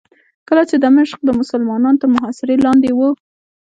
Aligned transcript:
کله 0.47 0.63
چې 0.69 0.75
دمشق 0.85 1.19
د 1.25 1.29
مسلمانانو 1.39 1.99
تر 2.01 2.07
محاصرې 2.15 2.55
لاندې 2.65 2.91
و. 2.97 2.99